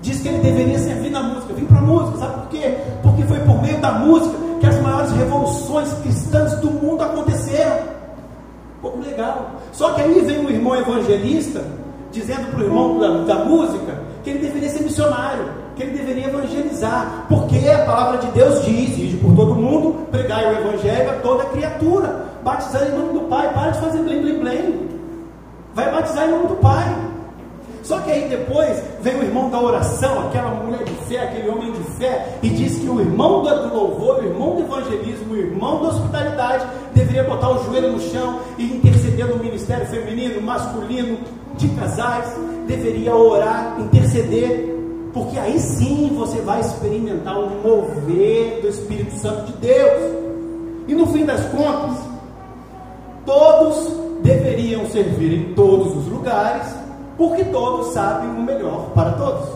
[0.01, 2.77] diz que ele deveria servir na música, vim para a música, sabe por quê?
[3.01, 7.91] Porque foi por meio da música que as maiores revoluções cristãs do mundo aconteceram.
[8.81, 9.51] Pouco legal.
[9.71, 11.63] Só que aí vem o irmão evangelista
[12.11, 15.45] dizendo para o irmão da, da música que ele deveria ser missionário,
[15.75, 20.45] que ele deveria evangelizar, porque a palavra de Deus diz, diz por todo mundo, pregai
[20.45, 24.39] o evangelho a toda criatura, batizar em nome do Pai, para de fazer blim blim
[24.39, 24.89] blim,
[25.73, 27.11] vai batizar em nome do Pai.
[27.83, 31.71] Só que aí depois vem o irmão da oração, aquela mulher de fé, aquele homem
[31.71, 35.81] de fé, e diz que o irmão do louvor, o irmão do evangelismo, o irmão
[35.81, 41.17] da hospitalidade deveria botar o joelho no chão e interceder no ministério feminino, masculino,
[41.57, 42.33] de casais,
[42.67, 44.80] deveria orar, interceder,
[45.13, 50.15] porque aí sim você vai experimentar o mover do Espírito Santo de Deus.
[50.87, 51.97] E no fim das contas,
[53.25, 53.91] todos
[54.23, 56.67] deveriam servir em todos os lugares,
[57.17, 59.49] porque todos sabem o melhor para todos.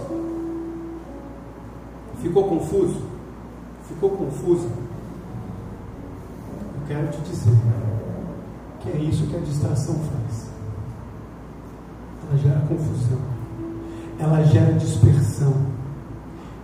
[2.22, 3.02] Ficou confuso?
[3.88, 4.68] Ficou confuso?
[6.76, 7.56] Eu quero te dizer
[8.82, 10.56] que é isso que a distração faz
[12.28, 13.20] ela gera confusão,
[14.20, 15.54] ela gera dispersão,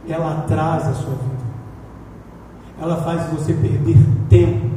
[0.07, 1.43] ela atrasa a sua vida,
[2.81, 3.97] ela faz você perder
[4.29, 4.71] tempo.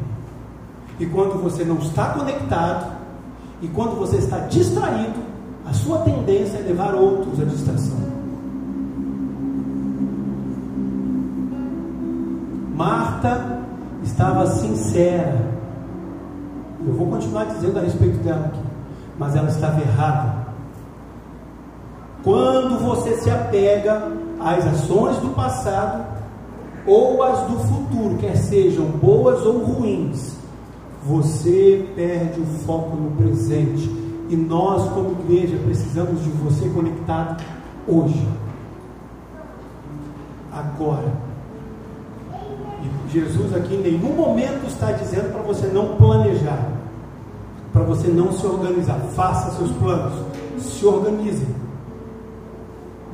[0.99, 2.95] E quando você não está conectado,
[3.61, 5.23] e quando você está distraído,
[5.67, 7.97] a sua tendência é levar outros à distração.
[12.77, 13.61] Marta
[14.03, 15.55] estava sincera.
[16.87, 18.61] Eu vou continuar dizendo a respeito dela aqui,
[19.19, 20.44] mas ela estava errada.
[22.25, 24.11] Quando você se apega
[24.41, 26.07] às ações do passado
[26.87, 30.35] ou às do futuro, quer sejam boas ou ruins,
[31.05, 33.91] você perde o foco no presente.
[34.31, 37.45] E nós, como igreja, precisamos de você conectado
[37.87, 38.27] hoje,
[40.51, 41.13] agora.
[42.83, 46.73] E Jesus aqui em nenhum momento está dizendo para você não planejar,
[47.71, 48.99] para você não se organizar.
[49.15, 50.15] Faça seus planos,
[50.59, 51.47] se organize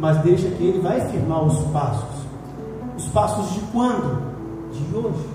[0.00, 2.20] mas deixa que ele vai firmar os passos.
[2.96, 4.18] Os passos de quando?
[4.72, 5.28] De hoje.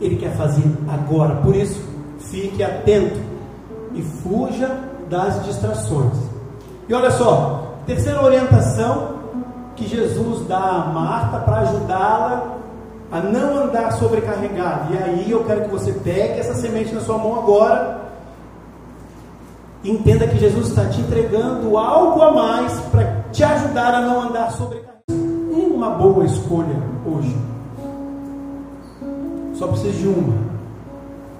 [0.00, 1.36] Ele quer fazer agora.
[1.36, 1.78] Por isso,
[2.18, 3.20] fique atento
[3.94, 4.78] e fuja
[5.10, 6.16] das distrações.
[6.88, 9.20] E olha só, terceira orientação
[9.76, 12.56] que Jesus dá a Marta para ajudá-la
[13.12, 14.94] a não andar sobrecarregada.
[14.94, 17.99] E aí eu quero que você pegue essa semente na sua mão agora
[19.82, 24.50] Entenda que Jesus está te entregando algo a mais para te ajudar a não andar
[24.52, 25.00] sobrecarregado.
[25.08, 27.34] Uma boa escolha hoje.
[29.54, 30.34] Só precisa de uma.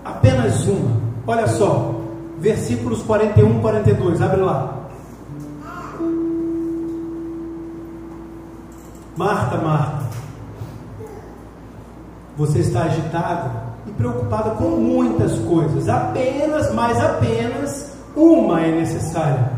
[0.04, 0.96] Apenas uma.
[1.26, 1.94] Olha só.
[2.38, 4.22] Versículos 41 e 42.
[4.22, 4.74] Abre lá.
[9.18, 10.06] Marta, Marta.
[12.38, 13.50] Você está agitada
[13.86, 15.90] e preocupada com muitas coisas.
[15.90, 19.52] Apenas, mas apenas uma é necessária.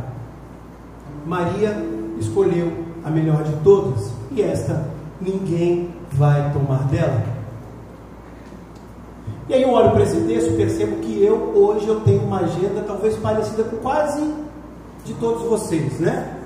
[1.27, 1.77] Maria
[2.19, 2.73] escolheu
[3.05, 4.89] a melhor de todas, e esta
[5.21, 7.23] ninguém vai tomar dela.
[9.49, 12.41] E aí eu olho para esse texto e percebo que eu hoje eu tenho uma
[12.41, 14.23] agenda talvez parecida com quase
[15.05, 16.39] de todos vocês, né?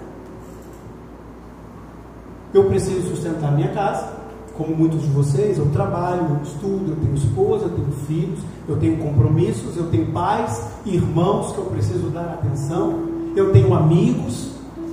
[2.55, 4.16] Eu preciso sustentar minha casa,
[4.57, 8.39] como muitos de vocês, eu trabalho, eu estudo, eu tenho esposa, eu tenho filhos,
[8.69, 13.05] eu tenho compromissos, eu tenho pais, irmãos que eu preciso dar atenção,
[13.37, 14.53] eu tenho amigos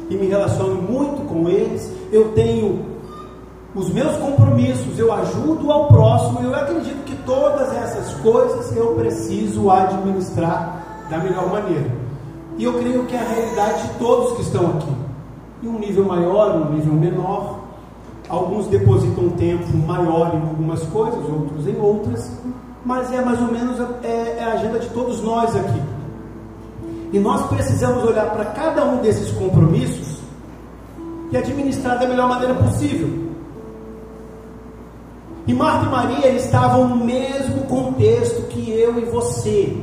[0.10, 2.94] e me relaciono muito com eles, eu tenho
[3.74, 9.70] os meus compromissos, eu ajudo ao próximo, eu acredito que todas essas coisas eu preciso
[9.72, 11.90] administrar da melhor maneira.
[12.58, 14.92] E eu creio que é a realidade de todos que estão aqui,
[15.64, 17.53] em um nível maior, em um nível menor,
[18.34, 22.32] Alguns depositam tempo maior em algumas coisas, outros em outras,
[22.84, 25.80] mas é mais ou menos é, é a agenda de todos nós aqui.
[27.12, 30.18] E nós precisamos olhar para cada um desses compromissos
[31.32, 33.08] e administrar da melhor maneira possível.
[35.46, 39.78] E Marta e Maria estavam no mesmo contexto que eu e você.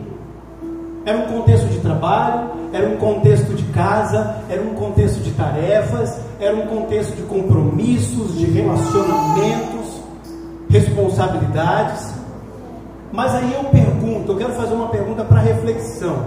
[1.07, 6.30] Era um contexto de trabalho, era um contexto de casa, era um contexto de tarefas,
[6.41, 10.01] era um contexto de compromissos, de relacionamentos,
[10.71, 12.15] responsabilidades.
[13.13, 16.25] Mas aí eu pergunto, eu quero fazer uma pergunta para reflexão.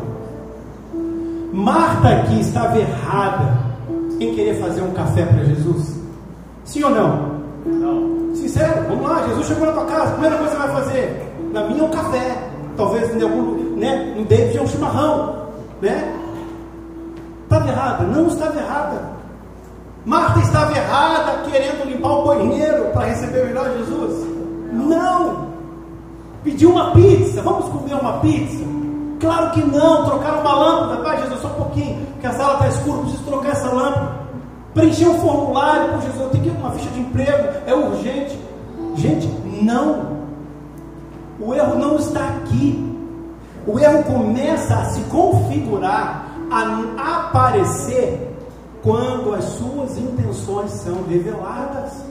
[1.51, 3.57] Marta aqui estava errada
[4.19, 5.99] em querer fazer um café para Jesus?
[6.63, 7.33] Sim ou não?
[7.65, 8.35] Não.
[8.35, 11.33] Sincero, vamos lá, Jesus chegou na tua casa, a primeira coisa que você vai fazer,
[11.51, 12.37] na minha é um café.
[12.75, 15.47] Talvez em algum, né, no David é um chimarrão.
[15.81, 16.19] né?
[17.43, 18.03] Estava errada?
[18.05, 19.12] Não estava errada.
[20.05, 24.27] Marta estava errada querendo limpar o banheiro para receber o melhor Jesus?
[24.73, 25.47] Não.
[26.43, 28.65] Pediu uma pizza, vamos comer uma pizza?
[29.21, 32.67] Claro que não, trocar uma lâmpada, vai Jesus, só um pouquinho, porque a sala está
[32.67, 34.23] escura, preciso trocar essa lâmpada.
[34.73, 38.37] Preencher um formulário, por Jesus, eu tenho que ir uma ficha de emprego, é urgente.
[38.95, 39.27] Gente,
[39.61, 40.23] não.
[41.39, 42.93] O erro não está aqui.
[43.65, 48.32] O erro começa a se configurar, a aparecer
[48.83, 52.03] quando as suas intenções são reveladas.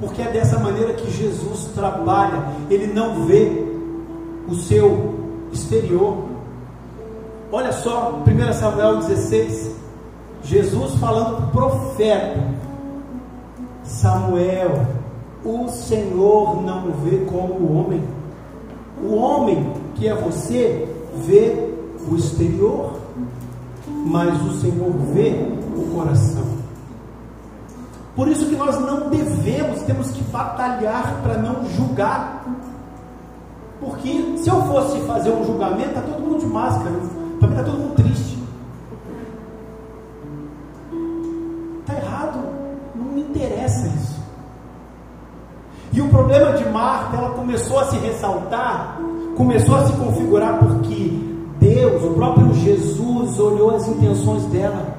[0.00, 2.48] Porque é dessa maneira que Jesus trabalha.
[2.68, 3.64] Ele não vê
[4.48, 5.14] o seu
[5.52, 6.24] exterior.
[7.52, 9.76] Olha só, 1 Samuel 16,
[10.42, 12.40] Jesus falando para o profeta:
[13.84, 14.86] Samuel,
[15.44, 18.02] o Senhor não vê como o homem.
[19.02, 21.70] O homem que é você vê
[22.10, 22.94] o exterior,
[23.86, 26.44] mas o Senhor vê o coração.
[28.14, 32.44] Por isso que nós não devemos, temos que batalhar para não julgar.
[33.80, 36.94] Porque se eu fosse fazer um julgamento, está todo mundo de máscara,
[37.40, 38.38] para mim está todo mundo triste.
[41.80, 42.38] Está errado,
[42.94, 44.22] não me interessa isso.
[45.92, 48.98] E o problema de Marta, ela começou a se ressaltar,
[49.36, 51.20] começou a se configurar porque
[51.60, 54.96] Deus, o próprio Jesus, olhou as intenções dela,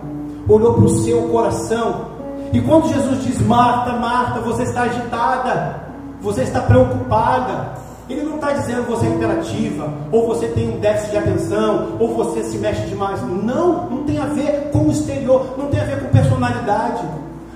[0.48, 2.16] olhou para o seu coração.
[2.54, 5.82] E quando Jesus diz: Marta, Marta, você está agitada,
[6.22, 7.74] você está preocupada,
[8.10, 12.16] ele não está dizendo você é imperativa, ou você tem um déficit de atenção, ou
[12.16, 13.22] você se mexe demais.
[13.22, 17.04] Não, não tem a ver com o exterior, não tem a ver com personalidade,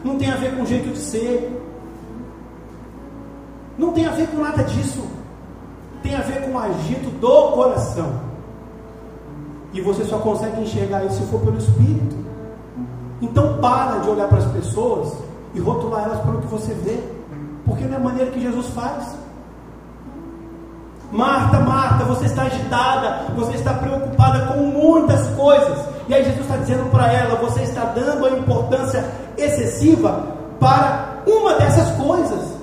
[0.04, 1.60] não tem a ver com jeito de ser,
[3.78, 5.08] não tem a ver com nada disso.
[6.04, 8.12] Tem a ver com o agito do coração.
[9.73, 12.29] E você só consegue enxergar isso se for pelo Espírito.
[13.21, 15.13] Então para de olhar para as pessoas
[15.53, 16.99] e rotular elas pelo que você vê.
[17.65, 19.15] Porque não é a maneira que Jesus faz.
[21.12, 25.79] Marta, Marta, você está agitada, você está preocupada com muitas coisas.
[26.08, 29.03] E aí Jesus está dizendo para ela: você está dando a importância
[29.38, 30.23] excessiva
[30.60, 32.60] para uma dessas coisas.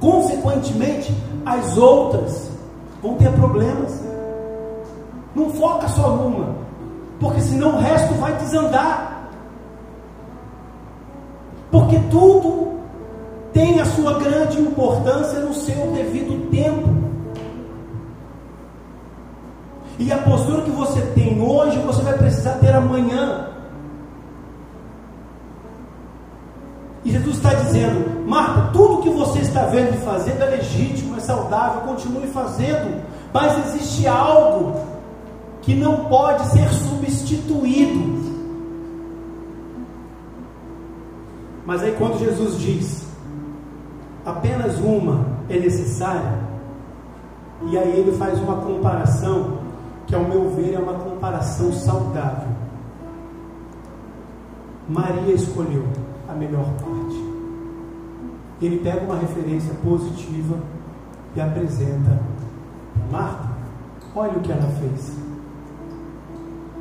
[0.00, 1.14] Consequentemente,
[1.46, 2.50] as outras
[3.02, 4.02] vão ter problemas.
[5.34, 6.53] Não foca só numa,
[7.24, 9.30] porque senão o resto vai desandar.
[11.70, 12.74] Porque tudo
[13.50, 16.86] tem a sua grande importância no seu devido tempo.
[19.98, 23.48] E a postura que você tem hoje, você vai precisar ter amanhã.
[27.06, 31.20] E Jesus está dizendo: Marta, tudo que você está vendo e fazendo é legítimo, é
[31.20, 34.93] saudável, continue fazendo, mas existe algo
[35.64, 38.22] que não pode ser substituído.
[41.64, 43.06] Mas aí, quando Jesus diz:
[44.24, 46.38] apenas uma é necessária,
[47.62, 49.58] e aí ele faz uma comparação,
[50.06, 52.48] que ao meu ver é uma comparação saudável.
[54.86, 55.84] Maria escolheu
[56.28, 57.24] a melhor parte.
[58.60, 60.58] Ele pega uma referência positiva
[61.34, 62.20] e apresenta
[63.10, 63.48] Marta.
[64.14, 65.23] Olha o que ela fez.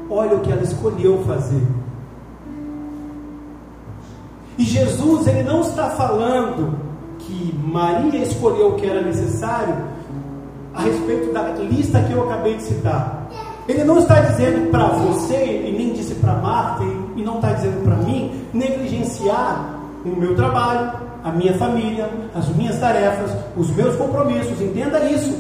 [0.10, 1.62] Olha o que ela escolheu fazer.
[4.58, 6.78] E Jesus, ele não está falando
[7.20, 9.76] que Maria escolheu o que era necessário
[10.74, 13.30] a respeito da lista que eu acabei de citar.
[13.68, 16.84] Ele não está dizendo para você, e nem disse para Marta,
[17.16, 20.92] e não está dizendo para mim, negligenciar o meu trabalho,
[21.24, 24.60] a minha família, as minhas tarefas, os meus compromissos.
[24.60, 25.36] Entenda isso.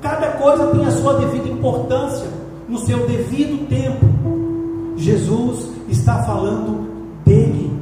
[0.00, 2.28] Cada coisa tem a sua devida importância,
[2.68, 4.06] no seu devido tempo.
[4.96, 6.88] Jesus está falando
[7.24, 7.72] dele.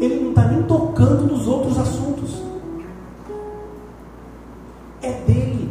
[0.00, 2.42] Ele não está nem tocando nos outros assuntos.
[5.02, 5.70] É dele.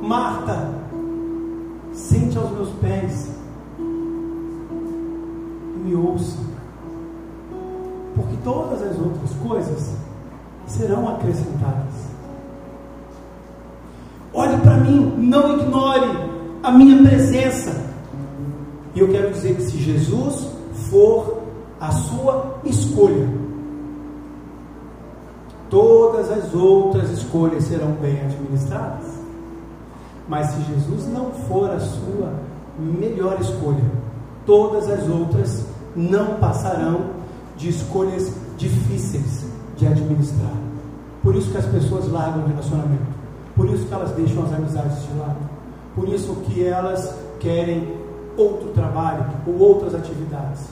[0.00, 0.70] Marta,
[1.92, 3.30] sente aos meus pés
[3.78, 3.82] e
[5.84, 6.38] me ouça,
[8.14, 9.96] porque todas as outras coisas
[10.66, 12.08] serão acrescentadas.
[14.32, 16.17] Olhe para mim, não ignore
[16.68, 17.74] a minha presença.
[18.94, 20.48] E eu quero dizer que se Jesus
[20.90, 21.42] for
[21.80, 23.26] a sua escolha,
[25.70, 29.06] todas as outras escolhas serão bem administradas.
[30.28, 32.34] Mas se Jesus não for a sua
[32.78, 33.84] melhor escolha,
[34.44, 35.64] todas as outras
[35.96, 37.18] não passarão
[37.56, 39.46] de escolhas difíceis
[39.76, 40.52] de administrar.
[41.22, 43.18] Por isso que as pessoas largam o relacionamento.
[43.56, 45.47] Por isso que elas deixam as amizades de lado.
[45.98, 47.92] Por isso que elas querem
[48.36, 50.68] outro trabalho ou outras atividades.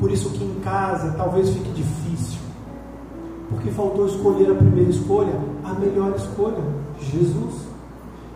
[0.00, 2.40] Por isso que em casa talvez fique difícil,
[3.48, 6.58] porque faltou escolher a primeira escolha, a melhor escolha,
[6.98, 7.62] Jesus.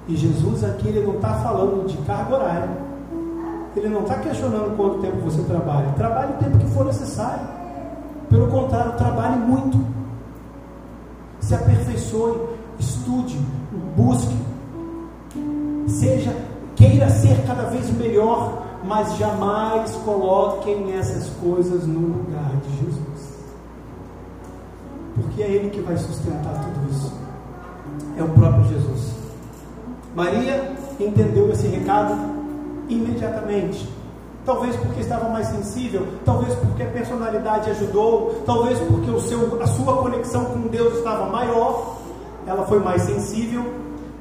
[0.06, 2.70] E Jesus aqui ele não está falando de carga horária.
[3.74, 5.92] Ele não está questionando quanto tempo você trabalha.
[5.96, 7.44] Trabalhe o tempo que for necessário.
[8.30, 9.78] Pelo contrário, trabalhe muito.
[11.40, 13.38] Se aperfeiçoe, estude,
[13.96, 14.36] busque.
[15.86, 16.34] Seja,
[16.76, 23.38] queira ser cada vez melhor, mas jamais coloquem essas coisas no lugar de Jesus.
[25.14, 27.12] Porque é Ele que vai sustentar tudo isso.
[28.16, 29.14] É o próprio Jesus.
[30.14, 32.14] Maria entendeu esse recado
[32.88, 33.88] imediatamente.
[34.44, 39.66] Talvez porque estava mais sensível, talvez porque a personalidade ajudou, talvez porque o seu, a
[39.66, 41.97] sua conexão com Deus estava maior.
[42.48, 43.64] Ela foi mais sensível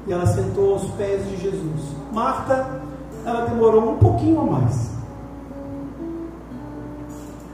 [0.06, 1.96] e ela sentou aos pés de Jesus.
[2.12, 2.80] Marta,
[3.24, 4.90] ela demorou um pouquinho a mais.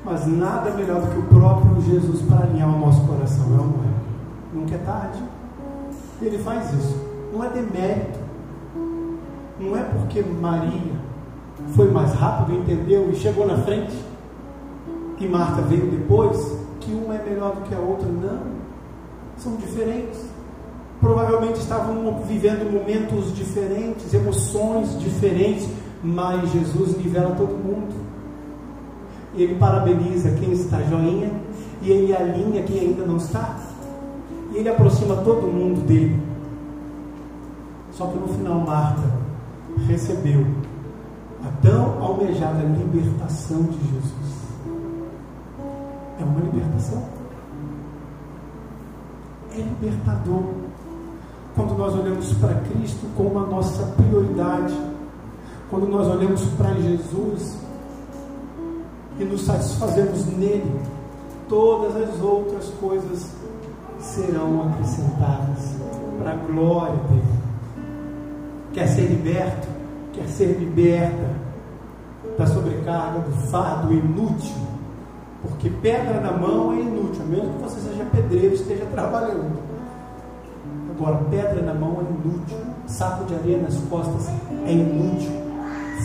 [0.05, 4.55] Mas nada melhor do que o próprio Jesus para alinhar o nosso coração, não é?
[4.55, 5.23] Nunca é tarde.
[6.21, 7.03] Ele faz isso.
[7.33, 8.25] Não é demérito
[9.59, 10.93] não é porque Maria
[11.75, 13.97] foi mais rápido, entendeu e chegou na frente,
[15.19, 18.09] e Marta veio depois, que uma é melhor do que a outra.
[18.09, 18.55] Não.
[19.37, 20.29] São diferentes.
[21.05, 25.69] Provavelmente estavam vivendo momentos diferentes, emoções diferentes,
[26.03, 27.95] mas Jesus nivela todo mundo.
[29.37, 31.31] Ele parabeniza quem está joinha
[31.83, 33.55] e ele alinha quem ainda não está.
[34.55, 36.19] E ele aproxima todo mundo dele.
[37.93, 39.03] Só que no final, Marta
[39.87, 40.47] recebeu
[41.45, 44.45] a tão almejada libertação de Jesus.
[46.19, 47.05] É uma libertação.
[49.53, 50.64] É libertador.
[51.55, 54.75] Quando nós olhamos para Cristo como a nossa prioridade,
[55.71, 57.59] quando nós olhamos para Jesus
[59.19, 60.81] e nos satisfazemos nele,
[61.49, 63.31] todas as outras coisas
[64.01, 65.77] serão acrescentadas
[66.19, 67.45] para a glória dele
[68.75, 69.69] quer ser liberto,
[70.13, 71.31] quer ser liberta
[72.37, 74.75] da sobrecarga, do fardo inútil.
[75.41, 79.74] Porque pedra na mão é inútil, menos que você seja pedreiro e esteja trabalhando.
[80.97, 84.29] Agora, pedra na mão é inútil, saco de areia nas costas
[84.65, 85.31] é inútil,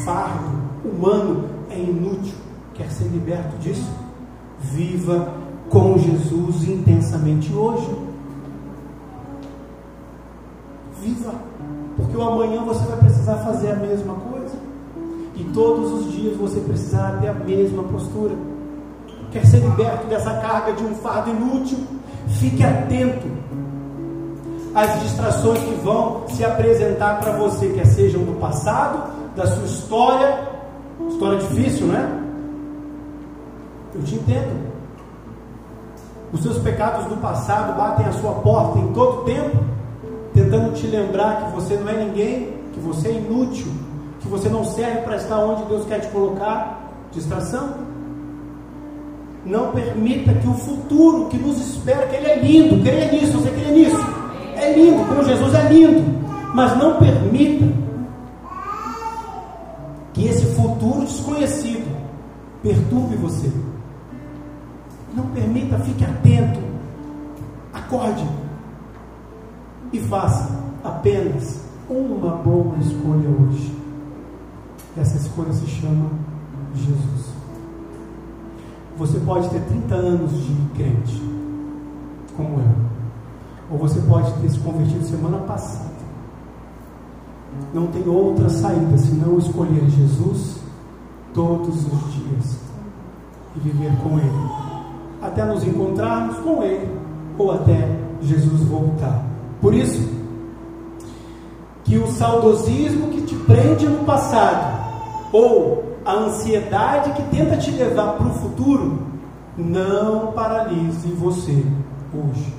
[0.03, 0.49] fardo
[0.83, 2.33] humano é inútil.
[2.73, 3.89] Quer ser liberto disso?
[4.59, 5.31] Viva
[5.69, 7.87] com Jesus intensamente hoje.
[10.99, 11.33] Viva
[11.95, 14.55] porque o amanhã você vai precisar fazer a mesma coisa.
[15.35, 18.35] E todos os dias você precisará ter a mesma postura.
[19.31, 21.77] Quer ser liberto dessa carga de um fardo inútil?
[22.39, 23.27] Fique atento
[24.73, 30.49] às distrações que vão se apresentar para você, quer sejam do passado, da sua história.
[31.09, 32.23] História difícil, né?
[33.95, 34.69] Eu te entendo.
[36.31, 39.69] Os seus pecados do passado batem a sua porta em todo tempo
[40.33, 43.67] tentando te lembrar que você não é ninguém, que você é inútil,
[44.19, 46.77] que você não serve para estar onde Deus quer te colocar.
[47.11, 47.73] Distração.
[49.45, 53.49] Não permita que o futuro que nos espera, que ele é lindo, creia nisso, você
[53.49, 54.18] crê nisso.
[54.59, 56.19] É lindo, com Jesus é lindo.
[56.53, 57.65] Mas não permita
[60.13, 61.87] que esse futuro desconhecido
[62.61, 63.49] perturbe você.
[65.15, 66.59] Não permita, fique atento.
[67.73, 68.27] Acorde
[69.93, 70.49] e faça
[70.83, 73.73] apenas uma boa escolha hoje.
[74.97, 76.09] Essa escolha se chama
[76.75, 77.29] Jesus.
[78.97, 81.21] Você pode ter 30 anos de crente,
[82.35, 82.88] como eu,
[83.71, 85.89] ou você pode ter se convertido semana passada.
[87.73, 90.59] Não tem outra saída senão escolher Jesus
[91.33, 92.59] todos os dias
[93.55, 94.49] e viver com Ele,
[95.21, 96.89] até nos encontrarmos com Ele
[97.37, 99.23] ou até Jesus voltar.
[99.61, 100.09] Por isso,
[101.83, 104.79] que o saudosismo que te prende no passado,
[105.31, 108.99] ou a ansiedade que tenta te levar para o futuro,
[109.57, 111.65] não paralise você
[112.13, 112.58] hoje.